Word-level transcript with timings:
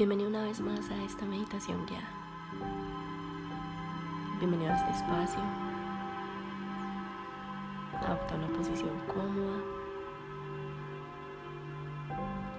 Bienvenido 0.00 0.30
una 0.30 0.44
vez 0.44 0.62
más 0.62 0.90
a 0.90 0.96
esta 1.04 1.26
meditación 1.26 1.84
guiada. 1.84 2.08
Bienvenido 4.38 4.72
a 4.72 4.76
este 4.76 4.92
espacio. 4.92 5.40
Adopta 8.00 8.34
una 8.34 8.48
posición 8.48 8.98
cómoda 9.08 9.60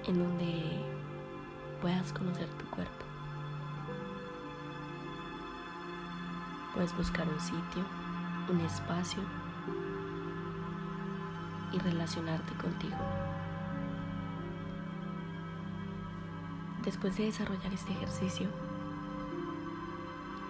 en 0.06 0.20
donde 0.20 0.86
puedas 1.82 2.14
conocer 2.14 2.48
tu 2.60 2.66
cuerpo. 2.68 3.06
Puedes 6.76 6.96
buscar 6.96 7.28
un 7.28 7.40
sitio, 7.40 7.84
un 8.52 8.60
espacio 8.60 9.24
y 11.72 11.80
relacionarte 11.80 12.54
contigo. 12.54 13.41
Después 16.84 17.16
de 17.16 17.26
desarrollar 17.26 17.72
este 17.72 17.94
ejercicio, 17.94 18.50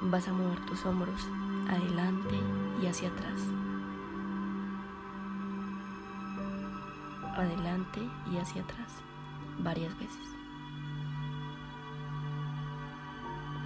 vas 0.03 0.27
a 0.29 0.33
mover 0.33 0.65
tus 0.65 0.85
hombros 0.85 1.27
adelante 1.69 2.39
y 2.81 2.87
hacia 2.87 3.09
atrás. 3.09 3.41
Adelante 7.35 8.01
y 8.31 8.37
hacia 8.37 8.61
atrás 8.61 8.93
varias 9.59 9.97
veces. 9.99 10.35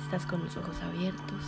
Estás 0.01 0.25
con 0.25 0.43
los 0.43 0.57
ojos 0.57 0.81
abiertos 0.81 1.43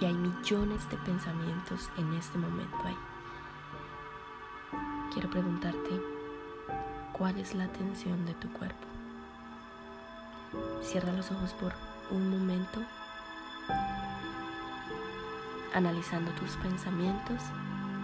y 0.00 0.04
hay 0.04 0.14
millones 0.14 0.88
de 0.88 0.96
pensamientos 0.98 1.90
en 1.96 2.12
este 2.14 2.38
momento 2.38 2.76
ahí. 2.84 2.96
Quiero 5.12 5.28
preguntarte, 5.30 6.00
¿cuál 7.12 7.38
es 7.38 7.54
la 7.54 7.66
tensión 7.72 8.24
de 8.24 8.34
tu 8.34 8.48
cuerpo? 8.52 8.91
Cierra 10.82 11.12
los 11.12 11.30
ojos 11.30 11.52
por 11.54 11.72
un 12.10 12.30
momento, 12.30 12.80
analizando 15.74 16.30
tus 16.32 16.56
pensamientos 16.56 17.40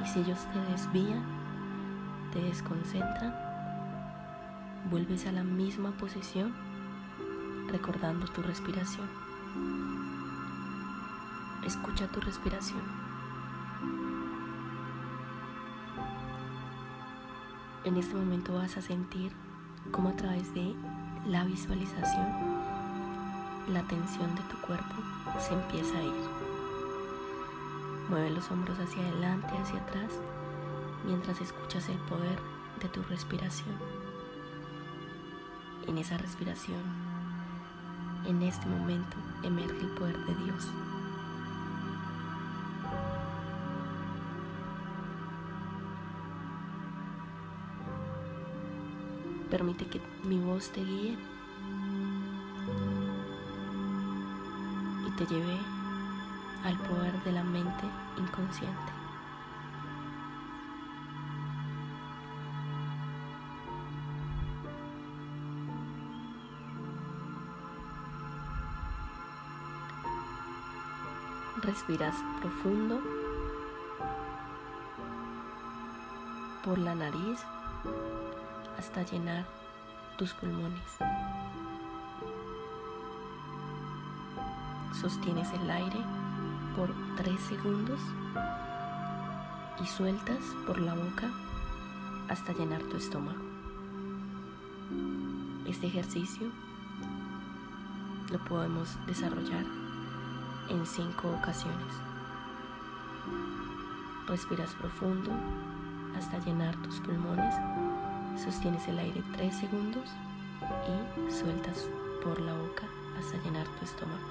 y 0.02 0.08
si 0.08 0.20
ellos 0.20 0.38
te 0.52 0.60
desvían, 0.72 1.22
te 2.32 2.40
desconcentran, 2.40 3.34
vuelves 4.90 5.26
a 5.26 5.32
la 5.32 5.42
misma 5.42 5.90
posición 5.92 6.54
recordando 7.68 8.26
tu 8.26 8.42
respiración. 8.42 9.08
Escucha 11.64 12.06
tu 12.08 12.20
respiración. 12.20 12.82
En 17.84 17.96
este 17.96 18.14
momento 18.14 18.54
vas 18.54 18.76
a 18.76 18.82
sentir 18.82 19.32
cómo 19.90 20.10
a 20.10 20.16
través 20.16 20.52
de 20.54 20.74
la 21.26 21.44
visualización, 21.44 22.26
la 23.68 23.82
tensión 23.82 24.34
de 24.34 24.42
tu 24.42 24.56
cuerpo 24.58 24.94
se 25.40 25.54
empieza 25.54 25.98
a 25.98 26.02
ir. 26.02 26.28
Mueve 28.08 28.30
los 28.30 28.50
hombros 28.50 28.78
hacia 28.78 29.02
adelante, 29.02 29.48
hacia 29.62 29.80
atrás, 29.80 30.12
mientras 31.04 31.40
escuchas 31.40 31.88
el 31.88 31.98
poder 31.98 32.38
de 32.80 32.88
tu 32.88 33.02
respiración. 33.02 33.76
En 35.86 35.98
esa 35.98 36.16
respiración, 36.18 36.82
en 38.26 38.42
este 38.42 38.66
momento, 38.66 39.16
emerge 39.42 39.80
el 39.80 39.90
poder 39.90 40.18
de 40.26 40.34
Dios. 40.44 40.68
Permite 49.50 49.86
que 49.86 50.00
mi 50.24 50.38
voz 50.38 50.70
te 50.70 50.84
guíe 50.84 51.16
y 55.06 55.10
te 55.12 55.26
lleve 55.26 55.58
al 56.64 56.76
poder 56.80 57.22
de 57.24 57.32
la 57.32 57.42
mente 57.42 57.84
inconsciente. 58.18 58.92
Respiras 71.62 72.14
profundo 72.40 73.00
por 76.64 76.78
la 76.78 76.94
nariz 76.94 77.40
hasta 78.78 79.02
llenar 79.02 79.44
tus 80.16 80.32
pulmones. 80.34 80.98
Sostienes 85.00 85.52
el 85.52 85.70
aire 85.70 86.00
por 86.76 86.88
3 87.16 87.40
segundos 87.40 88.00
y 89.82 89.86
sueltas 89.86 90.38
por 90.66 90.78
la 90.78 90.94
boca 90.94 91.28
hasta 92.28 92.52
llenar 92.52 92.82
tu 92.84 92.96
estómago. 92.96 93.42
Este 95.66 95.88
ejercicio 95.88 96.48
lo 98.30 98.38
podemos 98.44 98.96
desarrollar 99.06 99.64
en 100.68 100.86
5 100.86 101.28
ocasiones. 101.28 101.94
Respiras 104.26 104.74
profundo 104.74 105.30
hasta 106.16 106.38
llenar 106.38 106.76
tus 106.82 107.00
pulmones 107.00 107.54
Sostienes 108.42 108.86
el 108.86 109.00
aire 109.00 109.22
3 109.32 109.54
segundos 109.54 110.08
y 110.86 111.32
sueltas 111.32 111.88
por 112.22 112.40
la 112.40 112.54
boca 112.54 112.84
hasta 113.18 113.36
llenar 113.42 113.66
tu 113.66 113.84
estómago. 113.84 114.28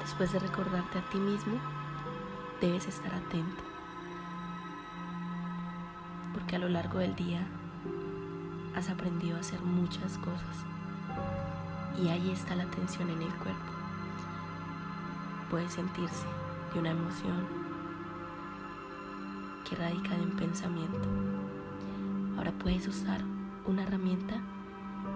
Después 0.00 0.32
de 0.32 0.38
recordarte 0.38 0.98
a 0.98 1.10
ti 1.10 1.18
mismo, 1.18 1.58
debes 2.62 2.86
estar 2.86 3.14
atento. 3.14 3.62
Porque 6.32 6.56
a 6.56 6.58
lo 6.58 6.70
largo 6.70 6.98
del 6.98 7.14
día 7.14 7.46
has 8.74 8.88
aprendido 8.88 9.36
a 9.36 9.40
hacer 9.40 9.60
muchas 9.60 10.16
cosas. 10.18 10.64
Y 12.02 12.08
ahí 12.08 12.30
está 12.30 12.56
la 12.56 12.64
tensión 12.66 13.10
en 13.10 13.20
el 13.20 13.34
cuerpo. 13.34 13.72
Puede 15.50 15.68
sentirse 15.68 16.24
de 16.72 16.80
una 16.80 16.90
emoción 16.90 17.57
que 19.68 19.76
radica 19.76 20.14
en 20.14 20.30
pensamiento. 20.36 21.08
Ahora 22.36 22.52
puedes 22.52 22.86
usar 22.88 23.22
una 23.66 23.82
herramienta 23.82 24.40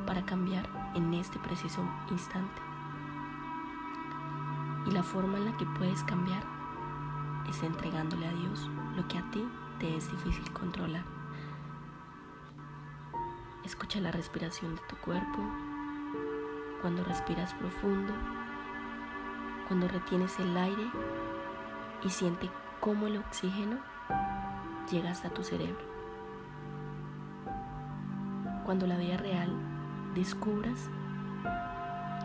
para 0.06 0.24
cambiar 0.26 0.68
en 0.94 1.14
este 1.14 1.38
preciso 1.38 1.82
instante. 2.10 2.60
Y 4.86 4.90
la 4.90 5.02
forma 5.02 5.38
en 5.38 5.46
la 5.46 5.56
que 5.56 5.64
puedes 5.78 6.02
cambiar 6.04 6.42
es 7.48 7.62
entregándole 7.62 8.26
a 8.26 8.32
Dios 8.32 8.68
lo 8.96 9.06
que 9.08 9.18
a 9.18 9.30
ti 9.30 9.46
te 9.78 9.96
es 9.96 10.10
difícil 10.10 10.52
controlar. 10.52 11.04
Escucha 13.64 14.00
la 14.00 14.10
respiración 14.10 14.74
de 14.74 14.82
tu 14.82 14.96
cuerpo, 14.96 15.38
cuando 16.82 17.04
respiras 17.04 17.54
profundo, 17.54 18.12
cuando 19.68 19.88
retienes 19.88 20.38
el 20.40 20.56
aire 20.56 20.90
y 22.02 22.10
siente 22.10 22.50
cómo 22.80 23.06
el 23.06 23.18
oxígeno 23.18 23.78
llega 24.90 25.10
hasta 25.10 25.30
tu 25.30 25.42
cerebro. 25.42 25.84
Cuando 28.64 28.86
la 28.86 28.96
vida 28.96 29.16
real 29.16 29.52
descubras 30.14 30.88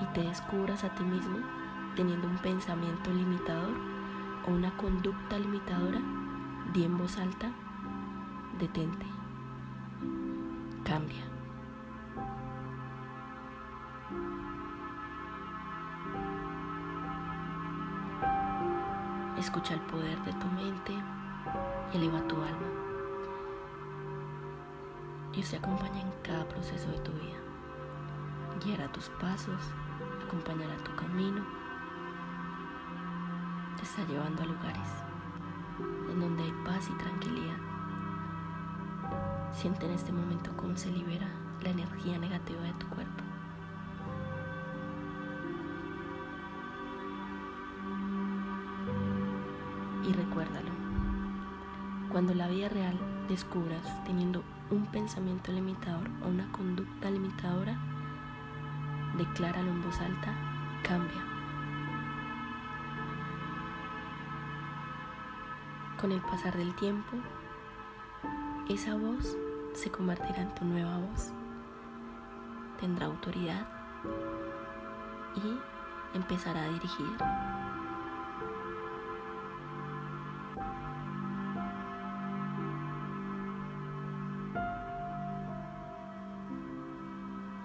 y 0.01 0.06
te 0.13 0.21
descubras 0.21 0.83
a 0.83 0.94
ti 0.94 1.04
mismo 1.04 1.39
teniendo 1.95 2.27
un 2.27 2.38
pensamiento 2.38 3.12
limitador 3.12 3.74
o 4.48 4.51
una 4.51 4.75
conducta 4.77 5.39
limitadora, 5.39 6.00
di 6.74 6.83
en 6.83 6.98
voz 6.98 7.18
alta, 7.18 7.50
detente, 8.60 9.06
cambia. 10.83 11.24
Escucha 19.38 19.74
el 19.74 19.81
poder 19.81 20.19
de 20.24 20.33
tu 20.33 20.48
mente 20.48 20.94
eleva 21.94 22.22
tu 22.28 22.36
alma. 22.36 22.68
Dios 25.34 25.50
te 25.50 25.57
acompaña 25.57 26.01
en 26.01 26.12
cada 26.24 26.48
proceso 26.48 26.89
de 26.92 27.00
tu 27.00 27.12
vida. 27.13 27.38
Guiará 28.63 28.92
tus 28.92 29.10
pasos, 29.22 29.62
acompañará 30.25 30.75
tu 30.84 30.95
camino. 30.95 31.45
Te 33.78 33.84
está 33.84 34.04
llevando 34.06 34.42
a 34.42 34.45
lugares 34.45 34.89
en 36.10 36.19
donde 36.19 36.44
hay 36.44 36.54
paz 36.66 36.89
y 36.89 36.98
tranquilidad. 36.98 37.57
Siente 39.54 39.86
en 39.86 39.92
este 39.94 40.12
momento 40.12 40.51
cómo 40.57 40.75
se 40.75 40.92
libera 40.92 41.28
la 41.62 41.69
energía 41.69 42.18
negativa 42.18 42.62
de 42.62 42.74
tu 42.74 42.88
cuerpo. 42.88 43.24
Y 50.04 50.13
recuérdalo, 50.13 50.76
cuando 52.17 52.33
la 52.33 52.47
vida 52.47 52.67
real 52.67 52.97
descubras 53.29 54.03
teniendo 54.03 54.41
un 54.71 54.87
pensamiento 54.87 55.51
limitador 55.51 56.09
o 56.23 56.27
una 56.27 56.51
conducta 56.51 57.11
limitadora, 57.11 57.77
decláralo 59.19 59.69
en 59.69 59.83
voz 59.83 60.01
alta, 60.01 60.33
cambia. 60.81 61.23
Con 66.01 66.11
el 66.11 66.19
pasar 66.21 66.57
del 66.57 66.73
tiempo, 66.73 67.17
esa 68.67 68.95
voz 68.95 69.37
se 69.75 69.91
convertirá 69.91 70.41
en 70.41 70.55
tu 70.55 70.65
nueva 70.65 70.97
voz. 70.97 71.31
Tendrá 72.79 73.05
autoridad 73.05 73.67
y 75.35 76.17
empezará 76.17 76.63
a 76.63 76.69
dirigir. 76.69 77.66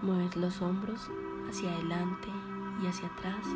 Mueves 0.03 0.37
los 0.37 0.61
hombros 0.61 1.09
hacia 1.49 1.73
adelante 1.73 2.29
y 2.83 2.87
hacia 2.89 3.09
atrás. 3.09 3.47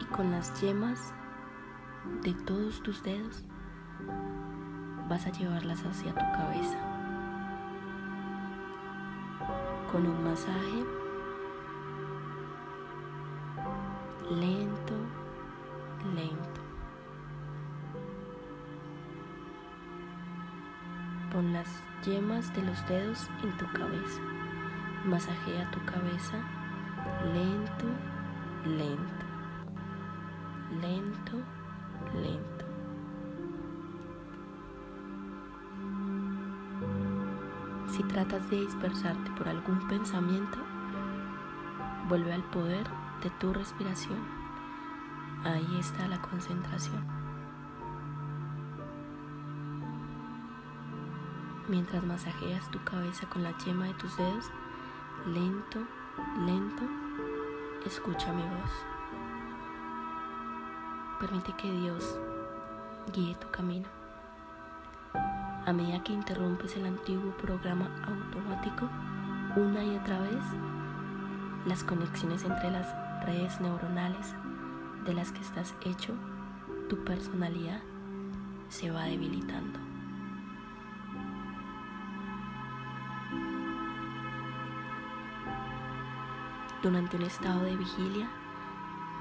Y 0.00 0.04
con 0.06 0.32
las 0.32 0.60
yemas 0.60 1.14
de 2.22 2.34
todos 2.34 2.82
tus 2.82 3.02
dedos 3.02 3.44
vas 5.08 5.26
a 5.26 5.30
llevarlas 5.30 5.84
hacia 5.84 6.12
tu 6.12 6.24
cabeza. 6.32 6.78
Con 9.92 10.06
un 10.06 10.24
masaje 10.24 10.84
lento, 14.30 14.94
lento. 16.14 16.45
Pon 21.36 21.52
las 21.52 21.68
yemas 22.02 22.50
de 22.54 22.62
los 22.62 22.88
dedos 22.88 23.28
en 23.42 23.54
tu 23.58 23.70
cabeza. 23.74 24.22
Masajea 25.04 25.70
tu 25.70 25.84
cabeza 25.84 26.38
lento, 27.30 27.84
lento, 28.64 29.26
lento, 30.80 31.32
lento. 32.14 32.64
Si 37.88 38.02
tratas 38.04 38.48
de 38.48 38.62
dispersarte 38.62 39.30
por 39.32 39.46
algún 39.46 39.86
pensamiento, 39.88 40.56
vuelve 42.08 42.32
al 42.32 42.44
poder 42.44 42.86
de 43.22 43.28
tu 43.38 43.52
respiración. 43.52 44.20
Ahí 45.44 45.76
está 45.78 46.08
la 46.08 46.18
concentración. 46.22 47.15
Mientras 51.68 52.04
masajeas 52.04 52.70
tu 52.70 52.82
cabeza 52.84 53.28
con 53.28 53.42
la 53.42 53.56
yema 53.58 53.86
de 53.86 53.94
tus 53.94 54.16
dedos, 54.16 54.50
lento, 55.26 55.80
lento, 56.46 56.82
escucha 57.84 58.32
mi 58.32 58.42
voz. 58.42 58.70
Permite 61.18 61.52
que 61.54 61.72
Dios 61.72 62.20
guíe 63.12 63.34
tu 63.34 63.50
camino. 63.50 63.88
A 65.66 65.72
medida 65.72 66.04
que 66.04 66.12
interrumpes 66.12 66.76
el 66.76 66.86
antiguo 66.86 67.32
programa 67.32 67.90
automático 68.06 68.88
una 69.56 69.82
y 69.82 69.96
otra 69.96 70.20
vez, 70.20 70.44
las 71.66 71.82
conexiones 71.82 72.44
entre 72.44 72.70
las 72.70 72.94
redes 73.24 73.60
neuronales 73.60 74.34
de 75.04 75.14
las 75.14 75.32
que 75.32 75.40
estás 75.40 75.74
hecho, 75.84 76.14
tu 76.88 77.02
personalidad 77.02 77.80
se 78.68 78.92
va 78.92 79.04
debilitando. 79.04 79.85
Durante 86.82 87.16
un 87.16 87.22
estado 87.22 87.62
de 87.62 87.74
vigilia, 87.74 88.28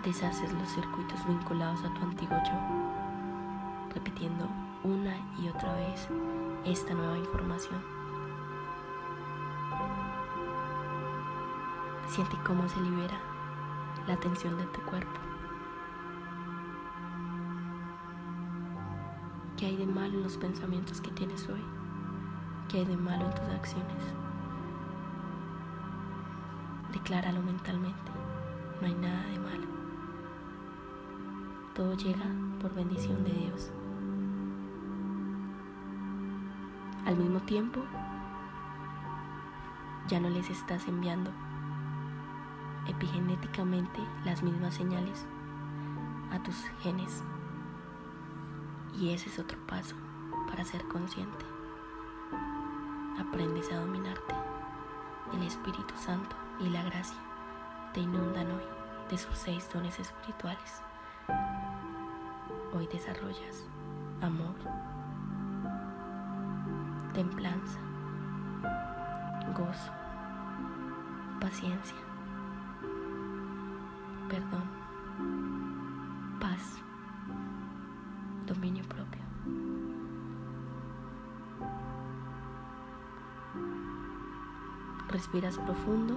deshaces 0.03 0.51
los 0.53 0.69
circuitos 0.69 1.25
vinculados 1.25 1.79
a 1.85 1.93
tu 1.93 2.01
antiguo 2.03 2.37
yo, 2.45 3.93
repitiendo 3.93 4.47
una 4.83 5.15
y 5.39 5.47
otra 5.47 5.73
vez 5.73 6.07
esta 6.65 6.93
nueva 6.93 7.17
información. 7.17 7.81
Siente 12.09 12.35
cómo 12.45 12.67
se 12.67 12.81
libera 12.81 13.17
la 14.05 14.17
tensión 14.17 14.57
de 14.57 14.65
tu 14.65 14.81
cuerpo. 14.81 15.19
¿Qué 19.57 19.67
hay 19.67 19.77
de 19.77 19.85
malo 19.87 20.15
en 20.15 20.23
los 20.23 20.37
pensamientos 20.37 20.99
que 20.99 21.11
tienes 21.11 21.47
hoy? 21.47 21.63
¿Qué 22.67 22.79
hay 22.79 22.85
de 22.85 22.97
malo 22.97 23.25
en 23.25 23.33
tus 23.33 23.47
acciones? 23.55 24.24
Decláralo 26.95 27.41
mentalmente. 27.41 28.11
No 28.79 28.87
hay 28.87 28.95
nada 28.95 29.21
de 29.27 29.37
malo. 29.37 29.67
Todo 31.75 31.93
llega 31.93 32.25
por 32.61 32.73
bendición 32.73 33.21
de 33.25 33.31
Dios. 33.31 33.69
Al 37.05 37.17
mismo 37.17 37.41
tiempo, 37.41 37.81
ya 40.07 40.21
no 40.21 40.29
les 40.29 40.49
estás 40.49 40.87
enviando 40.87 41.31
epigenéticamente 42.87 43.99
las 44.23 44.41
mismas 44.41 44.73
señales 44.73 45.25
a 46.31 46.41
tus 46.41 46.55
genes. 46.81 47.23
Y 48.97 49.09
ese 49.09 49.29
es 49.29 49.37
otro 49.37 49.57
paso 49.67 49.97
para 50.47 50.63
ser 50.63 50.87
consciente. 50.87 51.45
Aprendes 53.19 53.69
a 53.73 53.79
dominarte. 53.81 54.33
El 55.33 55.43
Espíritu 55.43 55.93
Santo 55.97 56.35
y 56.59 56.69
la 56.69 56.83
gracia 56.83 57.17
te 57.93 57.99
inundan 57.99 58.49
hoy 58.51 58.63
de 59.09 59.17
sus 59.17 59.37
seis 59.37 59.67
dones 59.73 59.99
espirituales. 59.99 60.81
Hoy 62.73 62.87
desarrollas 62.87 63.65
amor, 64.21 64.55
templanza, 67.13 67.79
gozo, 69.55 69.91
paciencia, 71.39 71.97
perdón, 74.29 74.63
paz, 76.39 76.79
dominio 78.47 78.83
propio. 78.85 79.21
Respiras 85.09 85.57
profundo 85.59 86.15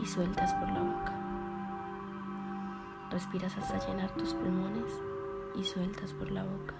y 0.00 0.06
sueltas 0.06 0.52
por 0.54 0.68
la 0.68 0.80
boca. 0.80 1.12
Respiras 3.10 3.56
hasta 3.56 3.86
llenar 3.86 4.10
tus 4.12 4.34
pulmones 4.34 5.02
y 5.54 5.64
sueltas 5.64 6.12
por 6.12 6.30
la 6.30 6.44
boca. 6.44 6.74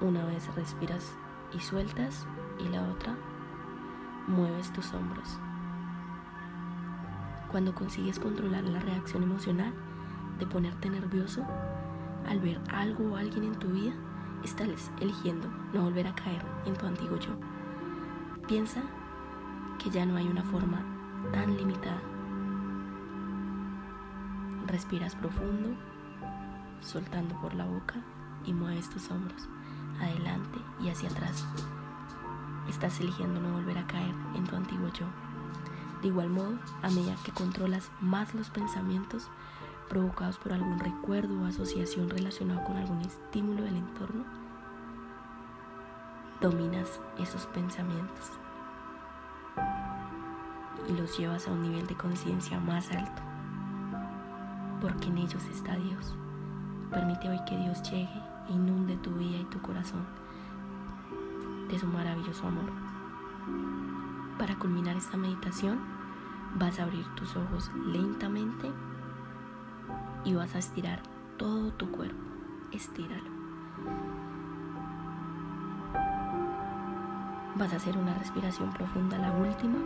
Una 0.00 0.24
vez 0.26 0.54
respiras 0.54 1.14
y 1.52 1.60
sueltas 1.60 2.26
y 2.58 2.68
la 2.68 2.82
otra 2.82 3.16
mueves 4.26 4.72
tus 4.72 4.92
hombros. 4.92 5.38
Cuando 7.50 7.74
consigues 7.74 8.18
controlar 8.18 8.64
la 8.64 8.80
reacción 8.80 9.22
emocional 9.22 9.72
de 10.38 10.46
ponerte 10.46 10.90
nervioso 10.90 11.44
al 12.28 12.40
ver 12.40 12.60
algo 12.72 13.12
o 13.12 13.16
alguien 13.16 13.44
en 13.44 13.58
tu 13.58 13.68
vida, 13.68 13.92
estás 14.44 14.90
eligiendo 15.00 15.48
no 15.72 15.82
volver 15.82 16.06
a 16.06 16.14
caer 16.14 16.44
en 16.66 16.74
tu 16.74 16.86
antiguo 16.86 17.18
yo. 17.18 17.30
Piensa 18.46 18.82
que 19.78 19.90
ya 19.90 20.04
no 20.04 20.16
hay 20.16 20.26
una 20.26 20.42
forma 20.42 20.82
tan 21.32 21.56
limitada. 21.56 22.00
Respiras 24.66 25.14
profundo, 25.14 25.70
soltando 26.80 27.34
por 27.40 27.54
la 27.54 27.64
boca 27.64 27.94
y 28.44 28.52
mueves 28.52 28.90
tus 28.90 29.10
hombros 29.10 29.48
adelante 30.00 30.58
y 30.80 30.90
hacia 30.90 31.08
atrás. 31.08 31.46
Estás 32.68 33.00
eligiendo 33.00 33.40
no 33.40 33.52
volver 33.52 33.78
a 33.78 33.86
caer 33.86 34.14
en 34.34 34.44
tu 34.44 34.56
antiguo 34.56 34.88
yo. 34.92 35.06
De 36.02 36.08
igual 36.08 36.28
modo, 36.28 36.58
a 36.82 36.90
medida 36.90 37.16
que 37.24 37.32
controlas 37.32 37.90
más 38.00 38.34
los 38.34 38.50
pensamientos 38.50 39.28
provocados 39.88 40.38
por 40.38 40.52
algún 40.52 40.78
recuerdo 40.78 41.40
o 41.40 41.46
asociación 41.46 42.10
relacionado 42.10 42.62
con 42.64 42.76
algún 42.76 43.00
estímulo 43.00 43.62
del 43.62 43.76
entorno, 43.76 44.24
dominas 46.40 47.00
esos 47.18 47.46
pensamientos 47.46 48.30
y 50.88 50.92
los 50.92 51.16
llevas 51.18 51.46
a 51.46 51.52
un 51.52 51.62
nivel 51.62 51.86
de 51.86 51.96
conciencia 51.96 52.58
más 52.60 52.90
alto, 52.90 53.22
porque 54.80 55.08
en 55.08 55.18
ellos 55.18 55.44
está 55.46 55.76
Dios. 55.76 56.14
Permite 56.90 57.28
hoy 57.28 57.38
que 57.46 57.56
Dios 57.56 57.82
llegue 57.82 58.22
e 58.48 58.52
inunde 58.52 58.96
tu 58.96 59.10
vida 59.10 59.36
y 59.38 59.44
tu 59.44 59.60
corazón 59.60 60.06
de 61.68 61.78
su 61.78 61.86
maravilloso 61.86 62.46
amor. 62.46 62.70
Para 64.38 64.58
culminar 64.58 64.96
esta 64.96 65.16
meditación, 65.16 65.78
vas 66.58 66.78
a 66.80 66.84
abrir 66.84 67.06
tus 67.14 67.36
ojos 67.36 67.70
lentamente 67.86 68.70
y 70.24 70.34
vas 70.34 70.54
a 70.54 70.58
estirar 70.58 71.02
todo 71.36 71.72
tu 71.72 71.90
cuerpo. 71.90 72.24
Estíralo. 72.72 73.30
Vas 77.56 77.72
a 77.72 77.76
hacer 77.76 77.96
una 77.96 78.14
respiración 78.14 78.72
profunda, 78.72 79.18
la 79.18 79.32
última, 79.32 79.78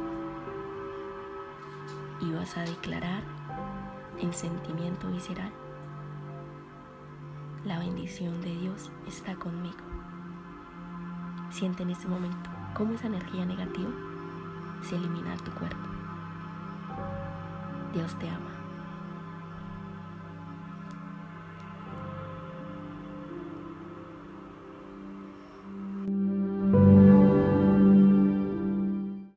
y 2.21 2.33
vas 2.33 2.57
a 2.57 2.63
declarar 2.63 3.23
en 4.19 4.33
sentimiento 4.33 5.11
visceral. 5.11 5.51
La 7.65 7.79
bendición 7.79 8.41
de 8.41 8.55
Dios 8.57 8.91
está 9.07 9.35
conmigo. 9.37 9.79
Siente 11.51 11.83
en 11.83 11.91
este 11.91 12.09
momento 12.09 12.51
cómo 12.75 12.95
esa 12.95 13.07
energía 13.07 13.45
negativa 13.45 13.91
se 14.83 14.97
elimina 14.97 15.31
de 15.31 15.43
tu 15.43 15.51
cuerpo. 15.53 15.89
Dios 17.93 18.19
te 18.19 18.29
ama. 18.29 18.52